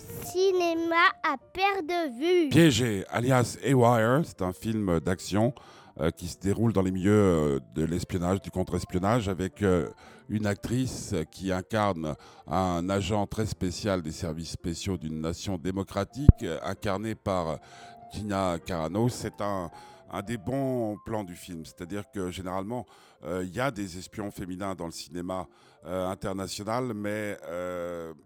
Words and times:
cinéma 0.00 0.96
à 1.22 1.36
perte 1.52 1.86
de 1.86 2.18
vue. 2.18 2.48
Piégé, 2.50 3.04
alias 3.10 3.56
Haywire, 3.62 4.22
c'est 4.24 4.42
un 4.42 4.52
film 4.52 5.00
d'action 5.00 5.52
euh, 6.00 6.10
qui 6.10 6.28
se 6.28 6.38
déroule 6.38 6.72
dans 6.72 6.82
les 6.82 6.92
milieux 6.92 7.12
euh, 7.12 7.60
de 7.74 7.84
l'espionnage, 7.84 8.40
du 8.40 8.52
contre-espionnage, 8.52 9.28
avec 9.28 9.62
euh, 9.62 9.88
une 10.28 10.46
actrice 10.46 11.12
qui 11.32 11.50
incarne 11.50 12.14
un 12.46 12.88
agent 12.88 13.26
très 13.26 13.46
spécial 13.46 14.02
des 14.02 14.12
services 14.12 14.50
spéciaux 14.50 14.96
d'une 14.96 15.20
nation 15.20 15.58
démocratique, 15.58 16.44
incarné 16.62 17.16
par 17.16 17.58
Gina 18.12 18.58
Carano. 18.64 19.08
C'est 19.08 19.40
un, 19.40 19.70
un 20.10 20.22
des 20.22 20.36
bons 20.36 20.96
plans 21.04 21.24
du 21.24 21.34
film. 21.34 21.64
C'est-à-dire 21.64 22.10
que 22.10 22.30
généralement, 22.30 22.86
il 23.24 23.54
y 23.54 23.60
a 23.60 23.70
des 23.70 23.98
espions 23.98 24.30
féminins 24.30 24.74
dans 24.74 24.86
le 24.86 24.92
cinéma 24.92 25.46
international, 25.84 26.92
mais 26.94 27.36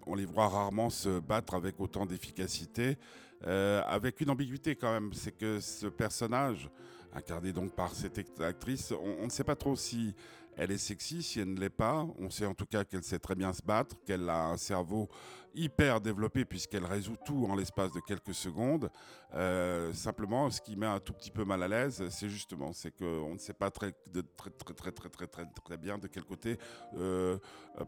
on 0.06 0.14
les 0.14 0.26
voit 0.26 0.48
rarement 0.48 0.90
se 0.90 1.18
battre 1.20 1.54
avec 1.54 1.80
autant 1.80 2.06
d'efficacité, 2.06 2.98
avec 3.44 4.20
une 4.20 4.30
ambiguïté 4.30 4.76
quand 4.76 4.92
même. 4.92 5.12
C'est 5.12 5.32
que 5.32 5.60
ce 5.60 5.86
personnage 5.86 6.70
incarnée 7.14 7.52
donc 7.52 7.74
par 7.74 7.94
cette 7.94 8.18
actrice. 8.40 8.92
On, 8.92 9.24
ne 9.24 9.30
sait 9.30 9.44
pas 9.44 9.56
trop 9.56 9.76
si 9.76 10.14
elle 10.56 10.70
est 10.70 10.78
sexy, 10.78 11.22
si 11.22 11.40
elle 11.40 11.52
ne 11.52 11.60
l'est 11.60 11.70
pas. 11.70 12.06
On 12.18 12.30
sait 12.30 12.46
en 12.46 12.54
tout 12.54 12.66
cas 12.66 12.84
qu'elle 12.84 13.02
sait 13.02 13.18
très 13.18 13.34
bien 13.34 13.52
se 13.52 13.62
battre, 13.62 13.96
qu'elle 14.04 14.28
a 14.28 14.46
un 14.46 14.56
cerveau 14.56 15.08
hyper 15.54 16.00
développé 16.00 16.44
puisqu'elle 16.44 16.84
résout 16.84 17.16
tout 17.24 17.46
en 17.48 17.54
l'espace 17.54 17.92
de 17.92 18.00
quelques 18.00 18.34
secondes. 18.34 18.90
Euh, 19.34 19.92
simplement, 19.92 20.50
ce 20.50 20.60
qui 20.60 20.76
met 20.76 20.86
un 20.86 21.00
tout 21.00 21.12
petit 21.12 21.30
peu 21.30 21.44
mal 21.44 21.62
à 21.62 21.68
l'aise, 21.68 22.06
c'est 22.10 22.28
justement, 22.28 22.72
c'est 22.72 22.90
qu'on 22.96 23.34
ne 23.34 23.38
sait 23.38 23.54
pas 23.54 23.70
très, 23.70 23.92
très, 23.92 24.50
très, 24.50 24.74
très, 24.74 24.92
très, 24.92 25.08
très, 25.08 25.26
très, 25.26 25.46
très 25.46 25.76
bien 25.76 25.98
de 25.98 26.06
quel 26.06 26.24
côté 26.24 26.58
euh, 26.96 27.38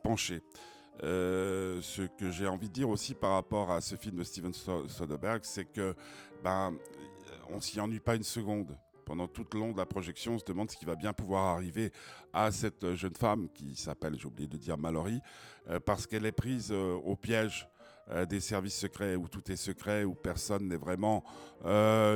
pencher. 0.03 0.43
Euh, 1.03 1.81
ce 1.83 2.03
que 2.03 2.31
j'ai 2.31 2.47
envie 2.47 2.69
de 2.69 2.73
dire 2.73 2.89
aussi 2.89 3.15
par 3.15 3.33
rapport 3.33 3.71
à 3.73 3.81
ce 3.81 3.97
film 3.97 4.17
de 4.17 4.25
Steven 4.25 4.53
Soderbergh, 4.53 5.41
c'est 5.43 5.65
que 5.65 5.95
ben, 6.43 6.75
on 7.51 7.61
s'y 7.61 7.81
ennuie 7.81 8.01
pas 8.01 8.15
une 8.15 8.23
seconde. 8.23 8.77
Pendant 9.05 9.29
toute 9.29 9.53
le 9.53 9.61
long 9.61 9.73
de 9.73 9.77
la 9.77 9.85
projection, 9.85 10.35
on 10.35 10.39
se 10.39 10.45
demande 10.45 10.71
ce 10.71 10.79
qui 10.79 10.87
va 10.87 10.95
bien 10.95 11.13
pouvoir 11.13 11.55
arriver 11.55 11.93
à 12.33 12.51
cette 12.51 12.95
jeune 12.95 13.15
femme 13.15 13.49
qui 13.53 13.75
s'appelle, 13.77 14.17
j'ai 14.19 14.27
oublié 14.27 14.49
de 14.49 14.57
dire 14.57 14.79
Mallory, 14.79 15.21
euh, 15.69 15.79
parce 15.79 16.07
qu'elle 16.07 16.25
est 16.25 16.33
prise 16.33 16.71
euh, 16.73 16.95
au 16.95 17.15
piège 17.15 17.69
euh, 18.11 18.27
des 18.27 18.41
services 18.41 18.77
secrets 18.77 19.17
où 19.17 19.29
tout 19.29 19.51
est 19.51 19.57
secret, 19.57 20.05
où 20.05 20.15
personne 20.15 20.69
n'est 20.69 20.77
vraiment 20.77 21.25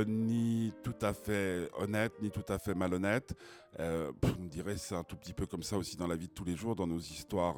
ni 0.06 0.72
tout 0.82 0.94
à 1.00 1.14
fait 1.14 1.70
honnête, 1.78 2.12
ni 2.20 2.30
tout 2.30 2.44
à 2.48 2.58
fait 2.58 2.74
malhonnête. 2.74 3.34
on 3.78 4.44
dirait 4.44 4.76
c'est 4.76 4.94
un 4.94 5.04
tout 5.04 5.16
petit 5.16 5.32
peu 5.32 5.46
comme 5.46 5.62
ça 5.62 5.78
aussi 5.78 5.96
dans 5.96 6.06
la 6.06 6.16
vie 6.16 6.28
de 6.28 6.32
tous 6.32 6.44
les 6.44 6.56
jours, 6.56 6.76
dans 6.76 6.86
nos 6.86 6.98
histoires 6.98 7.56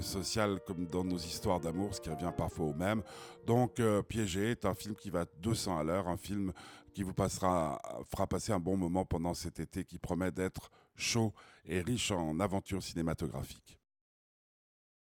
sociales 0.00 0.60
comme 0.64 0.86
dans 0.86 1.02
nos 1.02 1.16
histoires 1.16 1.58
d'amour, 1.58 1.94
ce 1.94 2.00
qui 2.00 2.10
revient 2.10 2.32
parfois 2.36 2.66
au 2.66 2.74
même. 2.74 3.02
Donc 3.46 3.82
Piégé 4.08 4.52
est 4.52 4.64
un 4.64 4.74
film 4.74 4.94
qui 4.94 5.10
va 5.10 5.24
200 5.40 5.78
à 5.78 5.82
l'heure, 5.82 6.06
un 6.06 6.16
film 6.16 6.52
qui 6.94 7.02
vous 7.02 7.12
passera, 7.12 7.82
fera 8.08 8.26
passer 8.26 8.52
un 8.52 8.60
bon 8.60 8.76
moment 8.76 9.04
pendant 9.04 9.34
cet 9.34 9.58
été 9.58 9.84
qui 9.84 9.98
promet 9.98 10.30
d'être 10.30 10.70
chaud 10.96 11.34
et 11.66 11.80
riche 11.80 12.12
en 12.12 12.38
aventures 12.40 12.82
cinématographiques. 12.82 13.78